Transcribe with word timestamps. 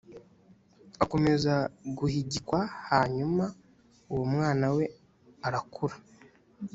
akomeza 1.03 1.53
guhigikwa 1.97 2.59
hanyuma 2.89 3.45
uwo 4.11 4.23
mwana 4.33 4.65
we 4.75 4.83
arakura 5.47 5.95